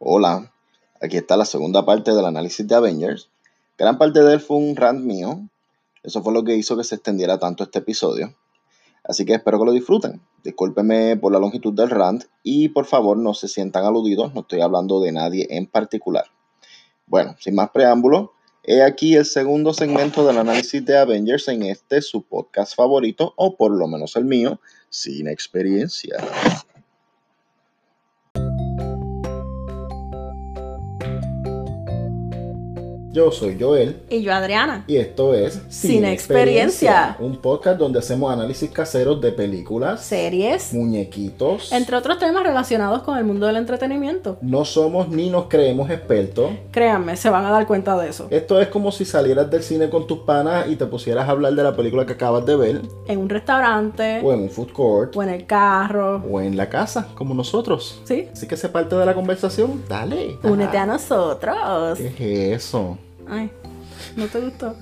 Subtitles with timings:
[0.00, 0.52] Hola,
[1.00, 3.30] aquí está la segunda parte del análisis de Avengers.
[3.78, 5.48] Gran parte de él fue un rant mío.
[6.02, 8.34] Eso fue lo que hizo que se extendiera tanto este episodio.
[9.04, 10.20] Así que espero que lo disfruten.
[10.42, 14.62] Discúlpenme por la longitud del rant y por favor no se sientan aludidos, no estoy
[14.62, 16.24] hablando de nadie en particular.
[17.06, 18.32] Bueno, sin más preámbulo,
[18.64, 23.56] he aquí el segundo segmento del análisis de Avengers en este su podcast favorito, o
[23.56, 26.16] por lo menos el mío, sin experiencia.
[33.14, 34.02] Yo soy Joel.
[34.10, 34.82] Y yo Adriana.
[34.88, 37.16] Y esto es Sin, experiencia.
[37.20, 43.16] Un podcast donde hacemos análisis caseros de películas, series, muñequitos, entre otros temas relacionados con
[43.16, 44.36] el mundo del entretenimiento.
[44.42, 46.50] No somos ni nos creemos expertos.
[46.72, 48.26] Créanme, se van a dar cuenta de eso.
[48.30, 51.54] Esto es como si salieras del cine con tus panas y te pusieras a hablar
[51.54, 52.82] de la película que acabas de ver.
[53.06, 54.22] En un restaurante.
[54.24, 55.16] O en un food court.
[55.16, 56.20] O en el carro.
[56.28, 58.02] O en la casa, como nosotros.
[58.02, 58.28] Sí.
[58.32, 59.84] Así que se parte de la conversación.
[59.88, 60.36] Dale.
[60.42, 61.96] Únete a nosotros.
[62.16, 62.98] ¿Qué es eso?
[63.28, 63.50] Ay,
[64.16, 64.74] ¿no te gustó?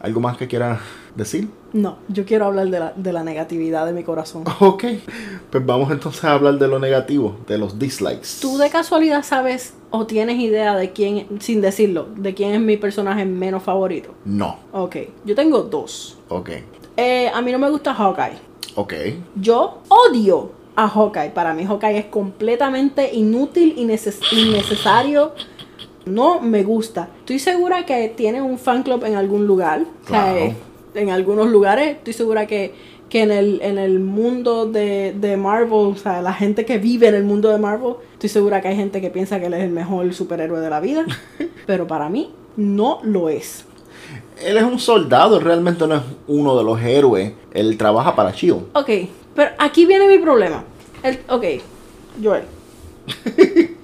[0.00, 0.80] ¿Algo más que quieras
[1.16, 1.48] decir?
[1.72, 4.44] No, yo quiero hablar de la, de la negatividad de mi corazón.
[4.60, 4.84] Ok,
[5.50, 8.28] pues vamos entonces a hablar de lo negativo, de los dislikes.
[8.40, 12.76] ¿Tú de casualidad sabes o tienes idea de quién, sin decirlo, de quién es mi
[12.76, 14.14] personaje menos favorito?
[14.24, 14.58] No.
[14.72, 16.18] Ok, yo tengo dos.
[16.28, 16.50] Ok.
[16.96, 18.38] Eh, a mí no me gusta Hawkeye.
[18.76, 18.92] Ok.
[19.34, 21.30] Yo odio a Hawkeye.
[21.30, 25.32] Para mí Hawkeye es completamente inútil y innecesario.
[26.04, 27.08] No me gusta.
[27.20, 29.84] Estoy segura que tiene un fan club en algún lugar.
[30.94, 31.96] en algunos lugares.
[31.96, 32.74] Estoy segura que,
[33.08, 37.08] que en, el, en el mundo de, de, Marvel, o sea, la gente que vive
[37.08, 39.64] en el mundo de Marvel, estoy segura que hay gente que piensa que él es
[39.64, 41.04] el mejor superhéroe de la vida.
[41.66, 43.64] pero para mí no lo es.
[44.44, 47.32] Él es un soldado, realmente no es uno de los héroes.
[47.52, 48.66] Él trabaja para Shield.
[48.74, 48.90] Ok,
[49.36, 50.64] pero aquí viene mi problema.
[51.02, 51.44] El, ok,
[52.22, 52.44] Joel.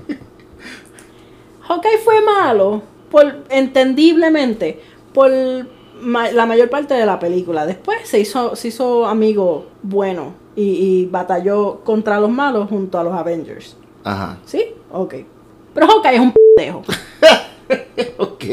[1.69, 4.81] Hawkeye fue malo, por, entendiblemente,
[5.13, 7.67] por la mayor parte de la película.
[7.67, 13.13] Después se hizo, se hizo amigo bueno y, batalló contra los malos junto a los
[13.15, 13.77] Avengers.
[14.05, 14.39] Ajá.
[14.45, 14.65] ¿Sí?
[14.91, 15.15] Ok.
[15.75, 16.83] Pero Hawkeye es un pendejo.
[18.19, 18.45] ok.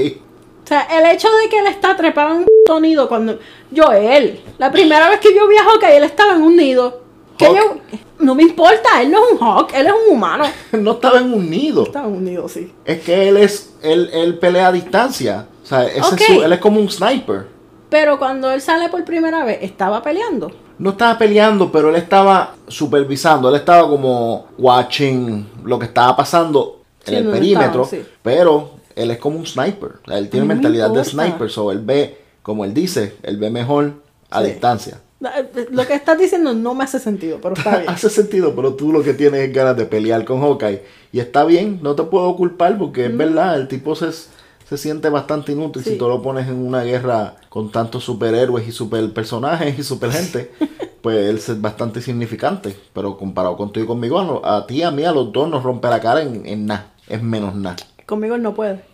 [0.70, 3.40] O sea, el hecho de que él está trepado en un nido cuando...
[3.76, 7.02] Joel, la primera vez que yo vi a Hawkeye, él estaba en un nido.
[7.40, 7.78] Que yo,
[8.20, 10.44] no me importa, él no es un Hawk, él es un humano.
[10.74, 11.86] no estaba en un nido.
[11.86, 12.72] Estaba en un nido, sí.
[12.86, 15.48] Es que él es, él, él pelea a distancia.
[15.64, 17.48] O sea, él es como un sniper.
[17.90, 20.52] Pero cuando él sale por primera vez, ¿estaba peleando?
[20.78, 23.50] No estaba peleando, pero él estaba supervisando.
[23.50, 27.90] Él estaba como watching lo que estaba pasando en el perímetro.
[28.22, 29.94] Pero él es como un sniper.
[30.08, 31.50] él tiene mentalidad de sniper.
[31.50, 33.94] So él ve, como él dice, él ve mejor
[34.30, 35.00] a distancia.
[35.22, 37.90] Eh, lo que estás diciendo no me hace sentido, pero está bien.
[37.90, 40.84] hace sentido, pero tú lo que tienes es ganas de pelear con Hawkeye.
[41.12, 45.10] Y está bien, no te puedo culpar porque es verdad, el tipo se, se siente
[45.10, 49.80] bastante inútil si tú lo pones en una guerra con tantos superhéroes y super personajes
[49.80, 50.52] y super gente.
[51.02, 52.76] pues él es bastante insignificante.
[52.94, 56.00] Pero comparado contigo y conmigo, a, ti, a mí, a los dos nos rompe la
[56.00, 56.92] cara en, en nada.
[57.08, 57.78] Es menos nada.
[58.06, 58.89] Conmigo él no puede.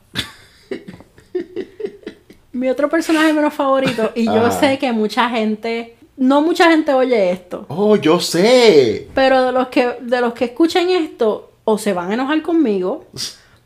[2.56, 7.32] Mi otro personaje menos favorito, y yo sé que mucha gente no mucha gente oye
[7.32, 7.66] esto.
[7.68, 9.10] Oh, yo sé.
[9.14, 13.06] Pero de los que, de los que escuchen esto, o se van a enojar conmigo,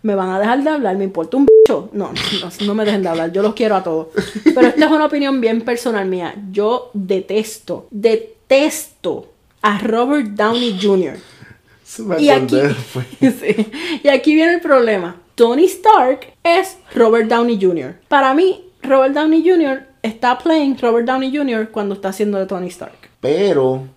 [0.02, 1.90] me van a dejar de hablar, me importa un bicho.
[1.94, 4.08] No, no, no me dejen de hablar, yo los quiero a todos.
[4.44, 6.34] Pero esta es una opinión bien personal mía.
[6.52, 9.28] Yo detesto, detesto
[9.62, 11.18] a Robert Downey Jr.
[12.18, 12.58] y, aquí,
[14.04, 15.18] y aquí viene el problema.
[15.36, 17.96] Tony Stark es Robert Downey Jr.
[18.08, 21.70] Para mí, Robert Downey Jr está playing Robert Downey Jr.
[21.72, 23.10] cuando está haciendo de Tony Stark.
[23.20, 23.88] Pero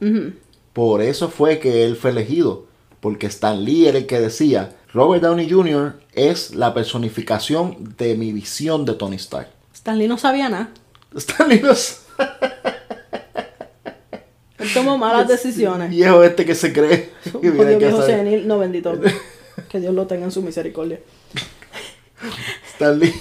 [0.73, 2.67] por eso fue que él fue elegido.
[3.01, 5.99] Porque Stan Lee era el que decía, Robert Downey Jr.
[6.13, 9.49] es la personificación de mi visión de Tony Stark.
[9.75, 10.71] Stan Lee no sabía nada.
[11.17, 11.73] Stan Lee no
[14.59, 15.91] Él tomó malas decisiones.
[15.91, 17.11] Viejo este que se cree.
[17.41, 18.93] Que viejo senil, no bendito.
[19.69, 21.01] que Dios lo tenga en su misericordia.
[22.75, 23.13] Stan Lee.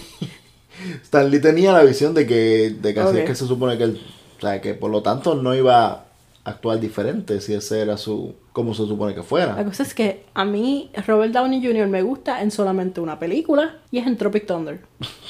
[1.04, 4.02] Stanley tenía la visión de que, de que así es que se supone que él,
[4.38, 6.06] o sea, que por lo tanto no iba a
[6.44, 9.56] actuar diferente si ese era su, como se supone que fuera.
[9.56, 11.88] La cosa es que a mí Robert Downey Jr.
[11.88, 14.82] me gusta en solamente una película y es en Tropic Thunder.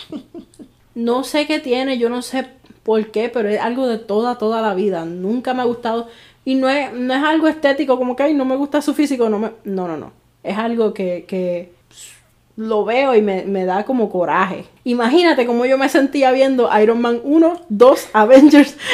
[0.96, 2.48] no sé qué tiene, yo no sé
[2.84, 5.06] por qué, pero es algo de toda, toda la vida.
[5.06, 6.08] Nunca me ha gustado.
[6.44, 9.40] Y no es, no es algo estético, como que no me gusta su físico, no
[9.40, 9.52] me.
[9.64, 10.12] No, no, no.
[10.44, 11.72] Es algo que, que
[12.56, 14.66] lo veo y me, da como coraje.
[14.84, 18.76] Imagínate cómo yo me sentía viendo Iron Man 1, 2, Avengers.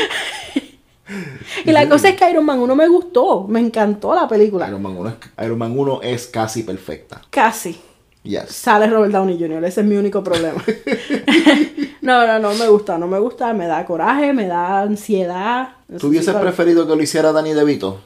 [1.63, 4.67] Y la cosa es que Iron Man 1 me gustó, me encantó la película.
[4.67, 7.21] Iron Man 1 es, Iron Man 1 es casi perfecta.
[7.29, 7.79] Casi.
[8.23, 8.49] Yes.
[8.49, 10.61] Sale Robert Downey Jr., ese es mi único problema.
[12.01, 15.69] no, no, no me gusta, no me gusta, me da coraje, me da ansiedad.
[15.97, 18.01] ¿Tú hubieses preferido que lo hiciera Danny DeVito?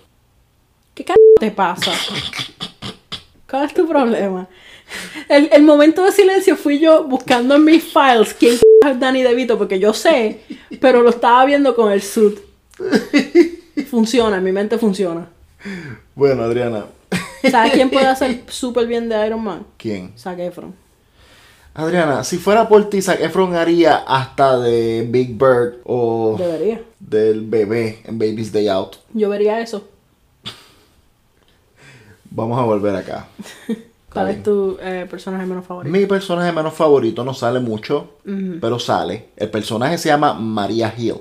[0.94, 1.92] ¿Qué c te pasa?
[3.50, 4.48] ¿Cuál es tu problema?
[5.30, 8.56] El, el momento de silencio fui yo buscando en mis files quién
[8.86, 10.42] es Danny DeVito, porque yo sé,
[10.80, 12.38] pero lo estaba viendo con el suit.
[13.90, 15.28] Funciona, en mi mente funciona.
[16.16, 16.86] Bueno, Adriana.
[17.50, 19.66] ¿Sabes quién puede hacer súper bien de Iron Man?
[19.78, 20.14] ¿Quién?
[20.18, 20.74] Zac Efron.
[21.74, 26.82] Adriana, si fuera por ti, Zac Efron haría hasta de Big Bird o Debería.
[27.00, 28.98] del bebé en Baby's Day Out.
[29.14, 29.88] Yo vería eso.
[32.30, 33.28] Vamos a volver acá.
[34.12, 35.92] ¿Cuál es tu eh, personaje menos favorito?
[35.92, 38.18] Mi personaje menos favorito no sale mucho,
[38.60, 39.30] pero sale.
[39.38, 41.16] El personaje se llama Maria Hill.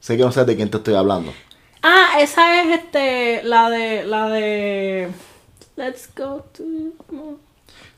[0.00, 1.32] Sé que no sabes de quién te estoy hablando.
[1.82, 5.08] Ah, esa es este, la de, la de...
[5.76, 6.62] Let's go to...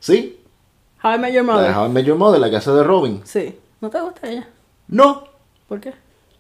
[0.00, 0.40] ¿Sí?
[1.02, 1.69] How I Met Your La Mother.
[1.69, 3.20] de How I Met Your Mother, la que hace de Robin.
[3.25, 3.55] Sí.
[3.81, 4.49] ¿No te gusta ella?
[4.88, 5.25] No,
[5.69, 5.93] ¿Por qué?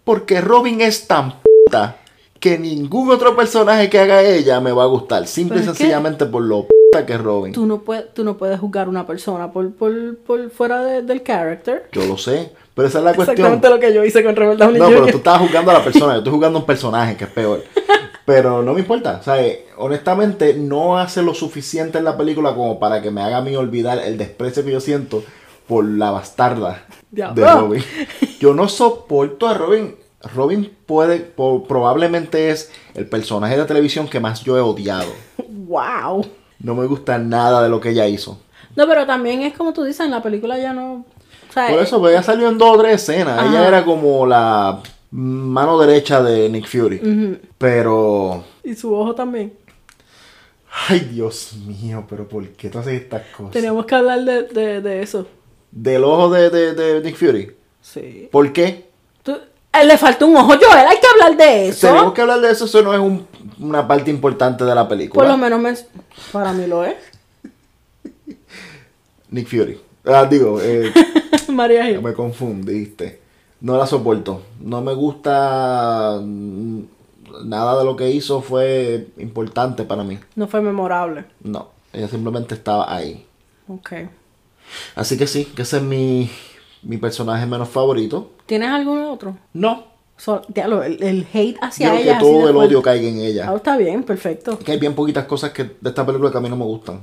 [0.04, 1.96] porque Robin es tan puta
[2.40, 5.26] que ningún otro personaje que haga ella me va a gustar.
[5.26, 7.52] Simple y sencillamente por lo puta que es Robin.
[7.52, 11.02] Tú no, puedes, tú no puedes juzgar a una persona por, por, por fuera de-
[11.02, 11.88] del character.
[11.92, 13.36] Yo lo sé, pero esa es la cuestión.
[13.38, 14.98] Exactamente lo que yo hice con Robert Downey No, Jr.
[15.00, 17.30] pero tú estabas jugando a la persona, yo estoy jugando a un personaje que es
[17.30, 17.62] peor.
[18.24, 22.54] Pero no me importa, o sea, eh, honestamente no hace lo suficiente en la película
[22.56, 25.22] como para que me haga a mí olvidar el desprecio que yo siento
[25.68, 27.24] por la bastarda de.
[27.46, 27.84] Robin.
[28.40, 29.94] Yo no soporto a Robin.
[30.28, 35.10] Robin puede, po- probablemente es el personaje de televisión que más yo he odiado.
[35.66, 36.24] Wow.
[36.60, 38.40] No me gusta nada de lo que ella hizo.
[38.76, 41.04] No, pero también es como tú dices, en la película ya no...
[41.48, 43.48] O sea, Por eso, pues ella salió en dos o tres escenas.
[43.48, 44.80] Ella era como la
[45.10, 47.40] mano derecha de Nick Fury.
[47.58, 49.54] Pero Y su ojo también.
[50.88, 53.52] Ay, Dios mío, pero ¿por qué tú haces estas cosas?
[53.52, 55.26] Teníamos que hablar de, de, de eso.
[55.70, 57.56] Del ojo de, de, Nick Fury.
[57.80, 58.28] Sí.
[58.30, 58.88] ¿Por qué?
[59.22, 59.40] Tú- eh,
[59.84, 61.86] le falta un ojo, Joel, hay que hablar de eso.
[61.88, 63.26] Tenemos que hablar de eso, eso no es un-
[63.58, 65.22] una parte importante de la película.
[65.22, 65.74] Por lo menos me...
[66.32, 66.94] para mí lo es.
[69.30, 69.80] Nick Fury.
[70.04, 70.92] Ah, digo, eh,
[71.48, 72.02] María Gil.
[72.02, 73.20] me confundiste.
[73.60, 74.42] No la soporto.
[74.60, 76.18] No me gusta.
[76.22, 76.80] mm,
[77.44, 80.18] Nada de lo que hizo fue importante para mí.
[80.36, 81.24] No fue memorable.
[81.42, 83.26] No, ella simplemente estaba ahí.
[83.68, 83.92] Ok.
[84.94, 86.30] Así que sí, que ese es mi,
[86.86, 88.30] mi personaje menos favorito.
[88.46, 89.36] ¿Tienes algún otro?
[89.52, 89.84] No.
[90.16, 92.12] So- diablo, el, el hate hacia Quiero ella.
[92.18, 93.46] que así todo el odio caiga en ella.
[93.50, 94.58] Ah, está bien, perfecto.
[94.58, 97.00] Que hay bien poquitas cosas que de esta película que a mí no me gustan.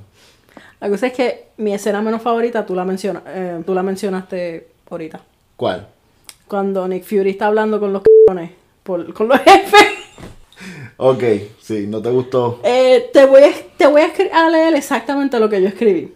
[0.79, 4.67] La cosa es que mi escena menos favorita, tú la, menciona, eh, tú la mencionaste
[4.89, 5.21] ahorita.
[5.55, 5.87] ¿Cuál?
[6.47, 8.51] Cuando Nick Fury está hablando con los cabrones,
[8.83, 9.81] con los jefes.
[10.97, 11.23] Ok,
[11.61, 12.59] sí, no te gustó.
[12.63, 16.13] Eh, te voy, a, te voy a, a leer exactamente lo que yo escribí.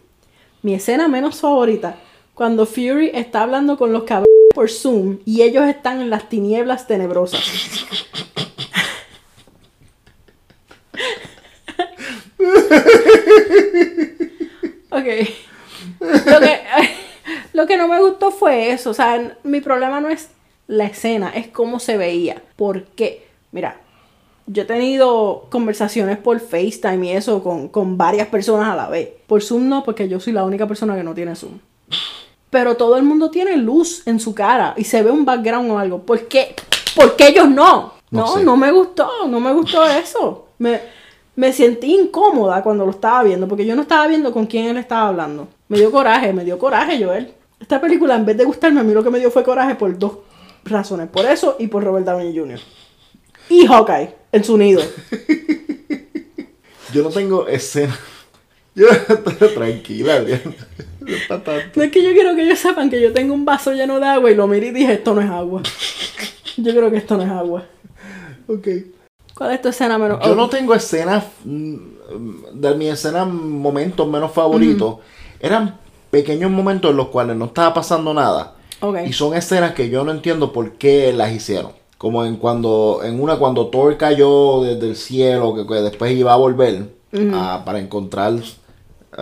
[0.62, 1.98] Mi escena menos favorita,
[2.38, 6.86] cuando Fury está hablando con los cabrones por Zoom y ellos están en las tinieblas
[6.86, 7.42] tenebrosas.
[14.92, 15.08] ok.
[16.00, 16.60] Lo que,
[17.54, 18.92] lo que no me gustó fue eso.
[18.92, 20.30] O sea, mi problema no es
[20.68, 22.44] la escena, es cómo se veía.
[22.56, 23.82] Porque, mira,
[24.46, 29.10] yo he tenido conversaciones por FaceTime y eso con, con varias personas a la vez.
[29.26, 31.58] Por Zoom no, porque yo soy la única persona que no tiene Zoom.
[32.50, 35.80] Pero todo el mundo tiene luz en su cara y se ve un background o
[35.80, 36.02] algo.
[36.04, 36.56] ¿Por qué?
[36.96, 37.94] ¿Por qué ellos no?
[38.10, 38.44] No No, sé.
[38.44, 40.48] no, me gustó, no me gustó eso.
[40.60, 40.80] Me,
[41.36, 44.78] me sentí incómoda cuando lo estaba viendo, porque yo no estaba viendo con quién él
[44.78, 45.50] estaba hablando.
[45.68, 47.34] Me dio coraje, me dio coraje, Joel.
[47.60, 49.98] Esta película, en vez de gustarme, a mí lo que me dio fue coraje por
[49.98, 50.14] dos
[50.64, 51.10] razones.
[51.10, 52.60] Por eso y por Robert Downey Jr.
[53.50, 54.82] Y Hawkeye, en su nido.
[56.94, 57.98] Yo no tengo escena.
[59.40, 60.42] Yo, tranquila, Adrián.
[61.00, 61.30] No es.
[61.30, 64.30] No que yo quiero que ellos sepan que yo tengo un vaso lleno de agua
[64.30, 65.62] y lo miré y dije, esto no es agua.
[66.58, 67.64] Yo creo que esto no es agua.
[68.48, 68.68] Ok.
[69.34, 70.20] ¿Cuál es tu escena menos?
[70.26, 71.24] Yo no tengo escenas.
[71.46, 71.76] mm,
[72.56, 74.98] De mis escenas, momentos menos favoritos.
[75.40, 75.78] Eran
[76.12, 78.56] pequeños momentos en los cuales no estaba pasando nada.
[78.82, 78.98] Ok.
[79.08, 81.72] Y son escenas que yo no entiendo por qué las hicieron.
[81.98, 86.34] Como en cuando en una cuando Thor cayó desde el cielo, que, que después iba
[86.34, 86.90] a volver
[87.34, 88.34] a- para encontrar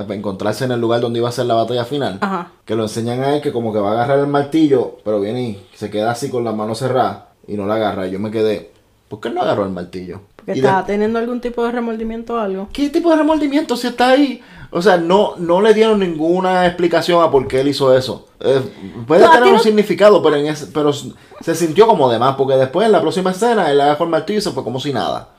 [0.10, 2.18] encontrarse en el lugar donde iba a ser la batalla final.
[2.22, 2.52] Ajá.
[2.66, 5.42] Que lo enseñan a él que como que va a agarrar el martillo, pero viene
[5.44, 8.08] y se queda así con la mano cerrada y no la agarra.
[8.08, 8.72] Yo me quedé,
[9.08, 10.22] ¿Por qué no agarró el martillo?
[10.36, 12.68] Porque Y estaba de- teniendo algún tipo de remordimiento o algo.
[12.74, 14.42] ¿Qué tipo de remordimiento si está ahí?
[14.72, 18.28] O sea, no, no le dieron ninguna explicación a por qué él hizo eso.
[18.40, 18.62] Eh,
[19.08, 22.36] puede No, tener un no- significado, pero, en ese- pero se sintió como de más,
[22.36, 24.92] porque después en la próxima escena él agarró el martillo y se fue como si
[24.92, 25.30] nada.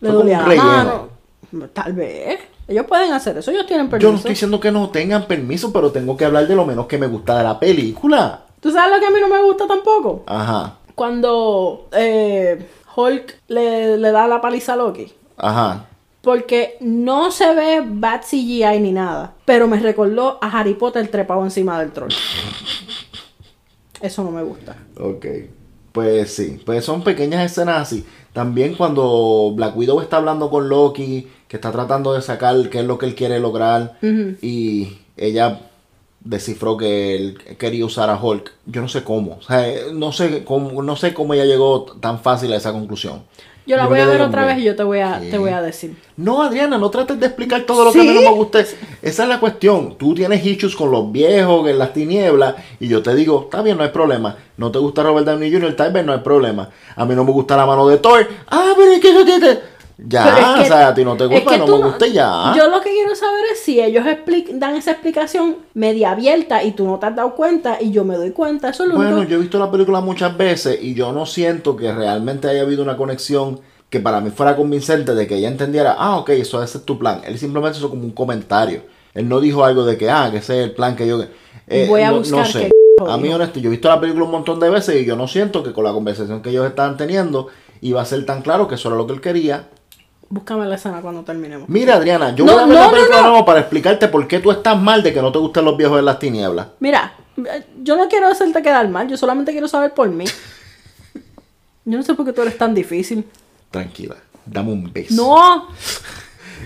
[0.00, 1.08] Le Fue como
[1.52, 1.68] un.
[1.72, 2.40] Tal vez.
[2.66, 4.10] Ellos pueden hacer eso, ellos tienen Yo permiso.
[4.10, 6.96] no estoy diciendo que no tengan permiso, pero tengo que hablar de lo menos que
[6.98, 8.44] me gusta de la película.
[8.60, 10.22] ¿Tú sabes lo que a mí no me gusta tampoco?
[10.26, 12.66] Ajá, Cuando eh,
[12.96, 15.12] Hulk le, le da la paliza a Loki.
[15.36, 15.86] ajá.
[16.22, 19.34] Porque no se ve bad CGI ni nada.
[19.44, 22.08] Pero me recordó a Harry Potter trepado encima del troll.
[24.00, 24.74] Eso no me gusta.
[24.98, 25.26] Ok.
[25.92, 28.06] Pues sí, pues son pequeñas escenas así.
[28.32, 32.84] También cuando Black Widow está hablando con Loki, que está tratando de sacar qué es
[32.84, 35.60] lo que él quiere lograr, y ella
[36.18, 38.50] descifró que él quería usar a Hulk.
[38.66, 39.36] Yo no sé cómo.
[39.38, 43.22] O sea, no sé cómo, no sé cómo ella llegó tan fácil a esa conclusión.
[43.68, 45.62] Yo la voy a ver otra vez y yo te voy a, te voy a
[45.62, 45.96] decir.
[46.16, 48.58] No, Adriana, no trates de explicar todo lo que a mí no me gusta.
[48.58, 49.96] Esa es la cuestión.
[49.96, 53.76] Tú tienes issues con los viejos, en las tinieblas, y yo te digo, está bien,
[53.76, 54.36] no hay problema.
[54.56, 56.68] No te gusta Robert Downey Jr., tal vez no hay problema.
[56.96, 58.26] A mí no me gusta la mano de Thor.
[58.48, 59.73] Ah, pero es que tiene...
[59.96, 62.52] Ya, que- o sea, a ti no te es gusta, que no me gusta ya.
[62.56, 64.04] Yo lo que quiero saber es si ellos
[64.54, 68.16] dan esa explicación media abierta y tú no te has dado cuenta y yo me
[68.16, 68.70] doy cuenta.
[68.70, 69.30] Eso es lo Bueno, único.
[69.30, 72.82] yo he visto la película muchas veces y yo no siento que realmente haya habido
[72.82, 76.78] una conexión que para mí fuera convincente de que ella entendiera, ah, ok, eso ese
[76.78, 77.20] es tu plan.
[77.24, 78.82] Él simplemente hizo como un comentario.
[79.14, 81.22] Él no dijo algo de que, ah, que ese es el plan que yo...
[81.68, 82.70] eh, Voy a no, buscar no sé.
[83.06, 85.28] A mí, honesto, yo he visto la película un montón de veces y yo no
[85.28, 87.46] siento que con la conversación que ellos estaban teniendo
[87.80, 89.68] iba a ser tan claro que eso era lo que él quería.
[90.28, 91.68] Búscame la escena cuando terminemos.
[91.68, 93.22] Mira, Adriana, yo No, voy a ver no, la película no.
[93.22, 95.76] de nuevo para explicarte por qué tú estás mal de que no te gustan los
[95.76, 96.68] viejos de las tinieblas.
[96.80, 100.24] Mira, eh, yo no quiero hacerte quedar mal, yo solamente quiero saber por mí.
[101.84, 103.26] Yo no sé por qué tú eres tan difícil.
[103.70, 104.16] Tranquila,
[104.46, 105.14] dame un beso.
[105.14, 105.68] No,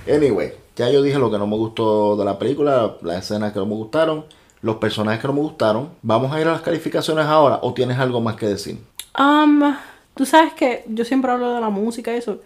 [0.09, 3.59] Anyway, ya yo dije lo que no me gustó de la película, las escenas que
[3.59, 4.25] no me gustaron,
[4.63, 5.91] los personajes que no me gustaron.
[6.03, 8.79] Vamos a ir a las calificaciones ahora o tienes algo más que decir.
[9.19, 9.75] Um,
[10.15, 12.39] tú sabes que yo siempre hablo de la música y eso.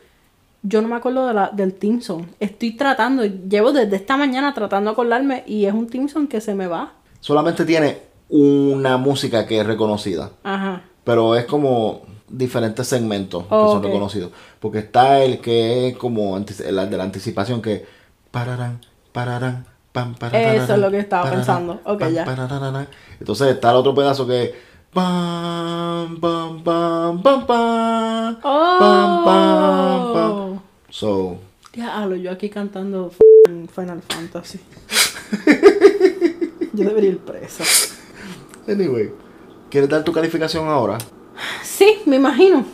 [0.63, 2.27] Yo no me acuerdo de la, del Team Song.
[2.39, 6.41] Estoy tratando, llevo desde esta mañana tratando de acordarme y es un Team Song que
[6.41, 6.93] se me va.
[7.21, 10.83] Solamente tiene una música que es reconocida, Ajá.
[11.05, 14.31] pero es como diferentes segmentos que son reconocidos.
[14.61, 17.85] Porque está el que es como el de la anticipación que
[18.31, 18.81] pararán,
[19.13, 21.81] pararán, pam, pararán, Eso es lo que estaba pararán, pensando.
[21.85, 22.25] Ok, pam, ya.
[22.25, 22.89] pararán.
[23.19, 24.55] Entonces está el otro pedazo que
[24.93, 30.31] pam, pam, pam, pam, pam, pam, pam, pam.
[30.33, 30.63] Oh.
[30.91, 31.39] So,
[31.73, 33.11] Diablo, yo aquí cantando
[33.75, 34.61] Final Fantasy.
[36.75, 37.65] yo debería ir presa.
[38.69, 39.11] anyway,
[39.71, 40.99] ¿quieres dar tu calificación ahora?
[41.63, 42.65] Sí, me imagino.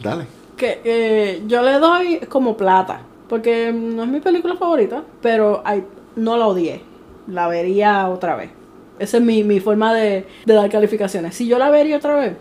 [0.00, 0.26] Dale.
[0.56, 3.00] Que eh, yo le doy como plata.
[3.28, 5.02] Porque no es mi película favorita.
[5.20, 6.82] Pero ay, no la odié.
[7.26, 8.55] La vería otra vez.
[8.98, 11.34] Esa es mi, mi forma de, de dar calificaciones.
[11.34, 12.36] Si yo la vería otra vez,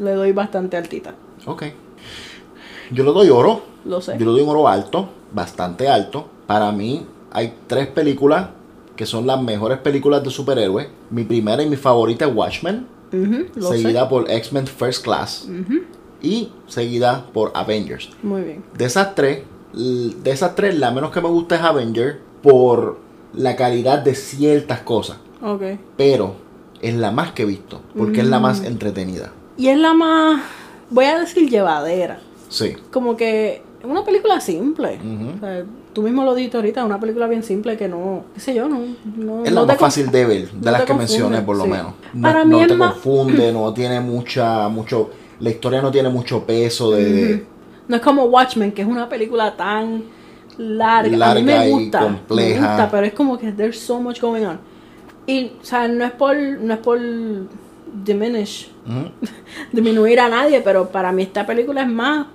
[0.00, 1.14] le doy bastante altita.
[1.46, 1.64] Ok.
[2.90, 3.62] Yo le doy oro.
[3.84, 4.12] Lo sé.
[4.18, 6.26] Yo le doy un oro alto, bastante alto.
[6.46, 8.48] Para mí hay tres películas
[8.96, 10.88] que son las mejores películas de superhéroes.
[11.10, 12.86] Mi primera y mi favorita es Watchmen,
[13.60, 14.06] seguida sé.
[14.08, 15.48] por X-Men First Class
[16.20, 18.10] y seguida por Avengers.
[18.22, 18.64] Muy bien.
[18.76, 19.42] De esas tres,
[19.72, 22.98] de esas tres, la menos que me gusta es Avengers por
[23.34, 25.16] la calidad de ciertas cosas.
[25.42, 25.62] Ok.
[25.96, 26.34] Pero
[26.80, 28.42] es la más que he visto, porque es la Mm.
[28.42, 29.32] más entretenida.
[29.56, 30.40] Y es la más,
[30.90, 32.18] voy a decir, llevadera.
[32.48, 32.74] Sí.
[32.90, 34.98] Como que es una película simple.
[35.04, 35.36] Ujú.
[35.36, 38.54] O sea, tú mismo lo dijiste ahorita, una película bien simple que no, qué sé
[38.54, 38.78] yo, no.
[39.16, 41.56] no Es no la te más fácil de ver, de no las que mencioné por
[41.56, 41.70] lo sí.
[41.70, 41.92] menos.
[42.14, 45.90] No, Para no mí es te más- confunde, no tiene mucha, mucho, la historia no
[45.90, 47.46] tiene mucho peso de, de-
[47.88, 50.04] No es como Watchmen, que es una película tan
[50.58, 51.06] larga.
[51.06, 52.60] a mí Larga me y gusta, compleja.
[52.60, 54.58] Me gusta, pero es como que there's so much going on.
[55.26, 56.98] Y, o sea, no es por, no es por
[58.04, 58.70] diminish,
[59.72, 62.26] disminuir a nadie, pero para mí esta película es más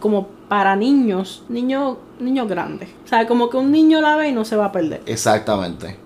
[0.00, 2.88] como para niños, niños, niños grandes.
[3.04, 5.02] O sea, como que un niño la ve y no se va a perder.
[5.06, 5.96] Exactamente.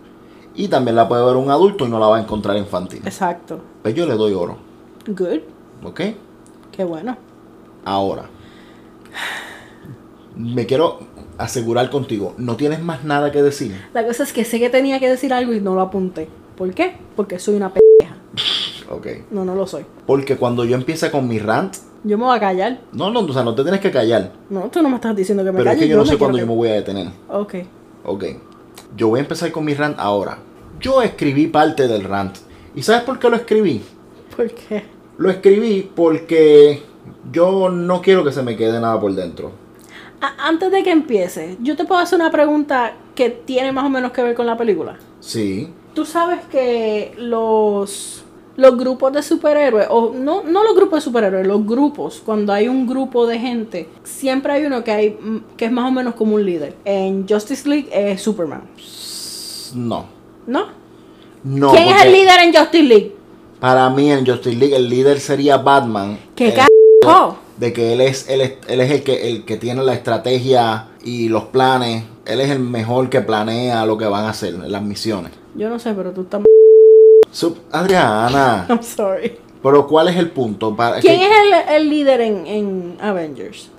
[0.55, 3.03] Y también la puede ver un adulto y no la va a encontrar infantil.
[3.05, 3.61] Exacto.
[3.83, 4.57] Pero yo le doy oro,
[5.07, 5.41] Good.
[5.85, 6.01] ¿ok?
[6.73, 7.17] Qué bueno.
[7.85, 8.29] Ahora,
[10.37, 11.01] me quiero
[11.39, 13.73] asegurar contigo, no tienes más nada que decir.
[13.93, 16.29] La cosa es que sé que tenía que decir algo y no lo apunté.
[16.57, 16.97] ¿Por qué?
[17.17, 18.17] Porque soy una pendeja.
[18.89, 19.07] Ok.
[19.33, 19.85] No, no lo soy.
[20.07, 21.75] Porque cuando yo empiece con mi rant,
[22.05, 22.81] Yo me voy a callar.
[22.93, 24.31] no, no, o sea, no te tienes que callar.
[24.49, 25.87] No, tú no me estás diciendo que me Pero es calle.
[25.87, 27.09] que yo no sé cuándo yo me voy a detener.
[27.29, 27.55] Ok.
[28.05, 28.25] Ok.
[28.97, 30.39] Yo voy a empezar con mi rant ahora.
[30.81, 32.37] Yo escribí parte del rant.
[32.77, 33.83] ¿Y sabes por qué lo escribí?
[34.37, 34.85] ¿Por qué?
[35.19, 36.81] Lo escribí porque
[37.33, 39.51] Yo no quiero que se me quede nada por dentro.
[40.21, 44.13] Antes de que empiece, yo te puedo hacer una pregunta que tiene más o menos
[44.13, 44.97] que ver con la película.
[45.21, 45.69] Sí.
[45.95, 48.25] Tú sabes que los,
[48.57, 52.69] los grupos de superhéroes, o no, no los grupos de superhéroes, los grupos, cuando hay
[52.69, 56.15] un grupo de gente, siempre hay uno que, hay, mm, que es más o menos
[56.15, 56.75] como un líder.
[56.85, 58.63] En Justice League es Superman,
[59.75, 60.07] No.
[60.47, 60.67] ¿no?
[61.45, 61.71] No.
[61.73, 63.17] ¿Quién es el líder en Justice League?
[63.61, 66.19] Para mí en Justice League el líder sería Batman.
[66.35, 66.55] ¿Qué Eh,
[67.05, 67.37] carajo?
[67.59, 70.89] De que él es, él es, él es el que el que tiene la estrategia
[71.05, 72.05] y los planes.
[72.27, 75.33] Él es el mejor que planea lo que van a hacer, las misiones.
[75.55, 76.43] Yo no sé, pero tú estás...
[77.33, 79.39] Sup- Adriana, I'm sorry.
[79.63, 80.75] pero ¿cuál es el punto?
[80.75, 81.31] Para, ¿Quién que- es
[81.69, 83.71] el, el líder en, en Avengers?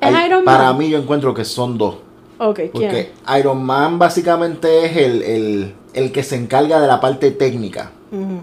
[0.00, 0.56] ¿Es Iron Man?
[0.56, 1.96] Para mí yo encuentro que son dos.
[2.38, 2.70] Ok, ¿quién?
[2.72, 7.92] Porque Iron Man básicamente es el, el, el que se encarga de la parte técnica.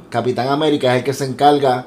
[0.09, 1.85] Capitán América es el que se encarga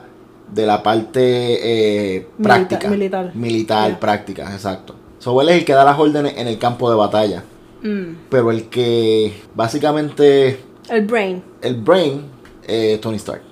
[0.52, 2.88] de la parte eh, práctica.
[2.88, 3.32] militar.
[3.34, 4.94] Militar, práctica, exacto.
[5.18, 7.44] So, él es el que da las órdenes en el campo de batalla.
[7.82, 8.16] Mm.
[8.28, 11.42] Pero el que básicamente El Brain.
[11.62, 12.22] el brain
[12.66, 13.42] es Tony Stark.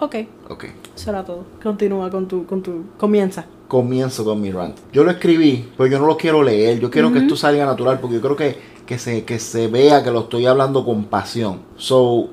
[0.00, 0.16] Ok,
[0.48, 0.64] Ok.
[0.96, 1.44] eso era todo.
[1.62, 2.84] Continúa con tu, con tu...
[2.98, 3.44] Comienza.
[3.68, 4.76] Comienzo con mi rant.
[4.92, 6.80] Yo lo escribí, pero yo no lo quiero leer.
[6.80, 10.02] Yo quiero que esto salga natural porque yo creo que, que, se, que se vea
[10.02, 11.60] que lo estoy hablando con pasión.
[11.76, 12.30] So,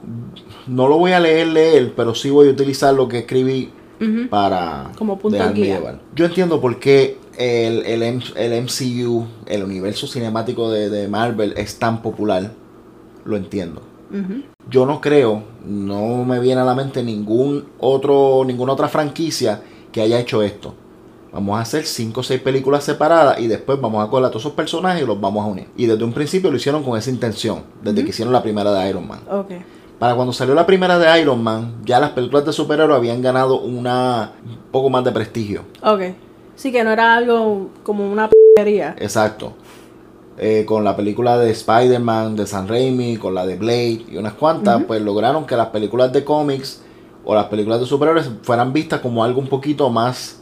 [0.65, 3.69] no lo voy a leer, leer, pero sí voy a utilizar lo que escribí
[4.29, 5.77] Para Como punto dejarme guía.
[5.77, 5.99] llevar.
[6.15, 8.03] Yo entiendo por qué el, el,
[8.35, 12.51] el MCU, el universo cinemático de, de Marvel, es tan popular.
[13.25, 13.81] Lo entiendo.
[14.69, 19.61] Yo no creo, no me viene a la mente ningún otro, ninguna otra franquicia
[19.91, 20.75] que haya hecho esto.
[21.33, 24.43] Vamos a hacer 5 o 6 películas separadas y después vamos a colar a todos
[24.43, 25.67] esos personajes y los vamos a unir.
[25.75, 28.89] Y desde un principio lo hicieron con esa intención, desde que hicieron la primera de
[28.89, 29.19] Iron Man.
[29.29, 29.51] Ok.
[29.99, 33.59] Para cuando salió la primera de Iron Man, ya las películas de superhéroes habían ganado
[33.61, 35.63] una un poco más de prestigio.
[35.81, 36.01] Ok.
[36.55, 38.95] Sí que no era algo como una p***ería.
[38.99, 39.53] Exacto.
[40.39, 44.33] Eh, con la película de Spider-Man, de San Raimi, con la de Blade y unas
[44.33, 46.83] cuantas, pues lograron que las películas de cómics
[47.25, 50.39] o las películas de superhéroes fueran vistas como algo un poquito más,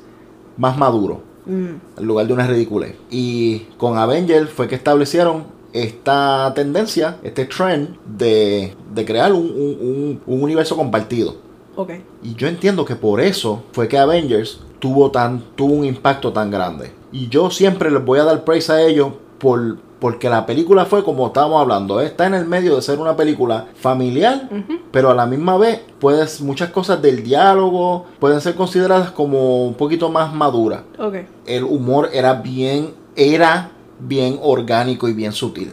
[0.57, 1.99] más maduro, Mm.
[1.99, 2.95] en lugar de una ridiculez.
[3.09, 5.45] Y con Avengers fue que establecieron
[5.83, 11.35] esta tendencia, este trend de, de crear un, un- un- un universo compartido.
[11.75, 11.91] Ok.
[12.23, 16.49] Y yo entiendo que por eso fue que Avengers tuvo, tan, tuvo un impacto tan
[16.49, 16.91] grande.
[17.11, 19.09] Y yo siempre les voy a dar praise a ellos
[19.39, 21.99] por, porque la película fue como estábamos hablando.
[21.99, 24.49] Está en el medio de ser una película familiar,
[24.91, 29.73] pero a la misma vez puedes, muchas cosas del diálogo pueden ser consideradas como un
[29.73, 30.81] poquito más maduras.
[30.97, 31.15] Ok.
[31.45, 35.71] El humor era bien, era bien orgánico y bien sutil.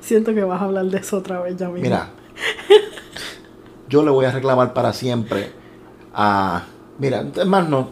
[0.00, 1.82] Siento que vas a hablar de eso otra vez ya mismo.
[1.82, 2.10] Mira,
[3.88, 5.50] yo le voy a reclamar para siempre
[6.14, 6.64] a...
[6.98, 7.90] Mira, es más, no,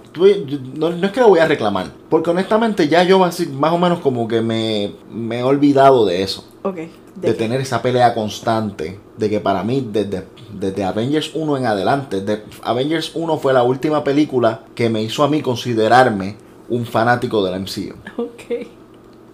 [0.77, 3.77] no, no es que le voy a reclamar, porque honestamente ya yo así, más o
[3.77, 6.79] menos como que me, me he olvidado de eso, Ok.
[7.17, 10.27] de, tener esa pelea constante, de que para mí desde,
[10.59, 15.23] desde Avengers 1 en adelante, de, Avengers 1 fue la última película que me hizo
[15.23, 16.37] a mí considerarme
[16.68, 17.94] un fanático del MCU.
[18.16, 18.68] Ok.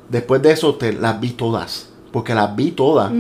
[0.09, 3.13] Después de eso te las vi todas, porque las vi todas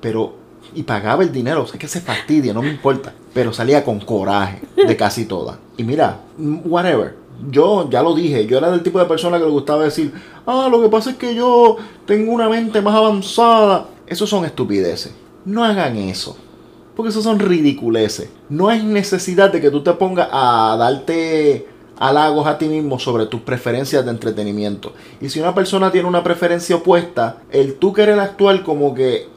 [0.00, 0.34] pero
[0.74, 3.98] y pagaba el dinero, o sea que se fastidia, no me importa, pero salía con
[4.00, 5.58] coraje de casi todas.
[5.76, 6.20] Y mira,
[6.64, 7.16] whatever.
[7.50, 10.12] Yo ya lo dije, yo era del tipo de persona que le gustaba decir,
[10.46, 13.88] ah, lo que pasa es que yo tengo una mente más avanzada.
[14.06, 15.12] Esos son estupideces.
[15.44, 16.36] No hagan eso.
[16.94, 18.28] Porque esos son ridiculeces.
[18.50, 21.66] No hay necesidad de que tú te pongas a darte
[22.00, 24.94] halagos a ti mismo sobre tus preferencias de entretenimiento.
[25.20, 29.28] Y si una persona tiene una preferencia opuesta, el tú querer actuar como que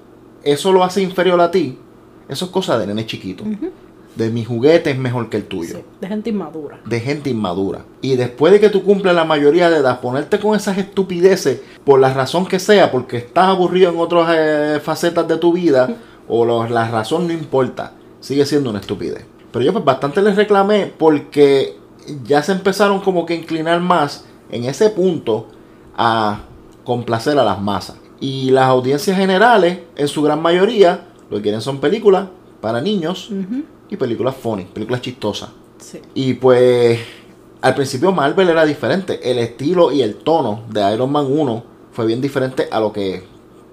[0.43, 1.77] eso lo hace inferior a ti,
[2.27, 3.43] eso es cosa de nene chiquito.
[4.15, 5.77] De mi juguete es mejor que el tuyo.
[5.77, 6.79] Sí, de gente inmadura.
[6.85, 7.83] De gente inmadura.
[8.01, 11.99] Y después de que tú cumples la mayoría de edad, ponerte con esas estupideces, por
[11.99, 15.97] la razón que sea, porque estás aburrido en otras eh, facetas de tu vida,
[16.29, 19.25] o la razón no importa, sigue siendo una estupidez.
[19.51, 21.82] Pero yo pues bastante les reclamé porque
[22.25, 25.47] ya se empezaron como que a inclinar más en ese punto
[25.97, 26.41] a
[26.83, 27.95] complacer a las masas.
[28.19, 32.27] Y las audiencias generales, en su gran mayoría, lo que quieren son películas
[32.61, 33.29] para niños
[33.89, 35.49] y películas funny, películas chistosas.
[35.79, 35.99] Sí.
[36.13, 36.99] Y pues
[37.61, 39.19] al principio Marvel era diferente.
[39.29, 43.23] El estilo y el tono de Iron Man 1 fue bien diferente a lo que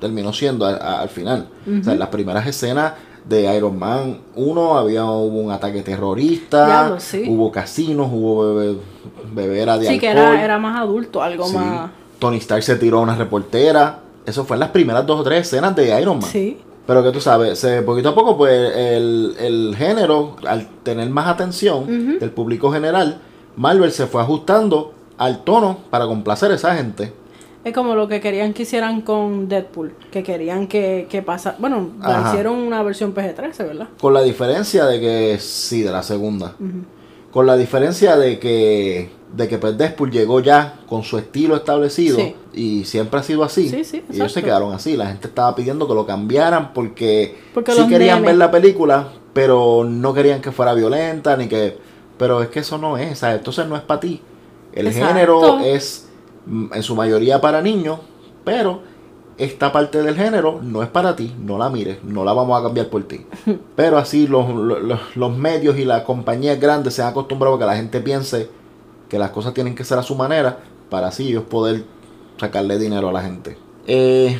[0.00, 1.48] terminó siendo a- a- al final.
[1.80, 2.94] O sea, en las primeras escenas
[3.28, 7.24] de Iron Man 1 había hubo un ataque terrorista, sí.
[7.28, 8.78] hubo casinos, hubo bebe-
[9.32, 10.34] bebera de Sí, que alcohol.
[10.34, 11.56] era, era más adulto, algo Sí.
[11.56, 11.90] más.
[12.18, 14.00] Tony Stark se tiró a una reportera.
[14.26, 16.30] Eso fue en las primeras dos o tres escenas de Iron Man.
[16.30, 16.58] Sí.
[16.86, 21.28] Pero que tú sabes, se, poquito a poco, pues el, el género, al tener más
[21.28, 23.20] atención del público general,
[23.56, 27.12] Marvel se fue ajustando al tono para complacer a esa gente.
[27.64, 29.92] Es como lo que querían que hicieran con Deadpool.
[30.10, 31.56] Que querían que, que pasara.
[31.58, 33.88] Bueno, la hicieron una versión PG-13, ¿verdad?
[34.00, 36.54] Con la diferencia de que, sí, de la segunda.
[37.30, 42.16] Con la diferencia de que, de que pues, Deadpool llegó ya con su estilo establecido
[42.16, 42.34] Sí.
[42.54, 43.68] y siempre ha sido así.
[43.68, 44.96] Sí, sí, y ellos se quedaron así.
[44.96, 49.08] La gente estaba pidiendo que lo cambiaran porque, Porque sí querían nenes- ver la película,
[49.32, 51.78] pero no querían que fuera violenta ni que...
[52.18, 53.38] Pero es que eso no es, ¿sabes?
[53.38, 54.20] Entonces no es para ti.
[54.72, 55.08] El Exacto.
[55.08, 56.08] género es
[56.46, 58.00] en su mayoría para niños,
[58.44, 58.80] pero
[59.38, 62.62] esta parte del género no es para ti, no la mires, no la vamos a
[62.62, 63.24] cambiar por ti.
[63.76, 67.64] Pero así los, los, los medios y las compañías grandes se han acostumbrado a que
[67.64, 68.50] la gente piense
[69.08, 70.58] que las cosas tienen que ser a su manera
[70.90, 71.84] para así ellos poder
[72.38, 73.56] sacarle dinero a la gente.
[73.86, 74.38] Eh,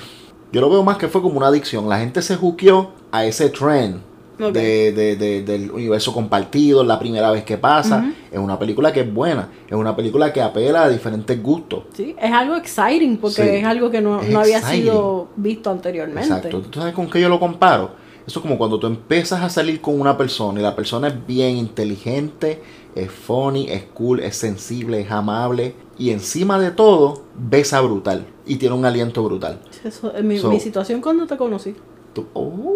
[0.53, 1.89] yo lo veo más que fue como una adicción.
[1.89, 4.03] La gente se juqueó a ese trend
[4.49, 8.13] De, de- de- del universo compartido, la primera vez que pasa.
[8.33, 11.85] Es una película que es buena, es una película que apela a diferentes gustos.
[11.95, 14.83] Sí, es algo exciting porque Sí, es algo que no, no había exciting.
[14.85, 16.29] sido visto anteriormente.
[16.29, 16.61] Exacto.
[16.63, 17.91] ¿Tú sabes con qué yo lo comparo?
[18.27, 21.27] Eso es como cuando tú empiezas a salir con una persona y la persona es
[21.27, 22.63] bien inteligente,
[22.95, 28.57] es funny, es cool, es sensible, es amable y encima de todo besa brutal y
[28.57, 29.61] tiene un aliento brutal.
[29.85, 31.75] Eso es mi, So- mi situación cuando te conocí.
[32.15, 32.75] Tú, oh.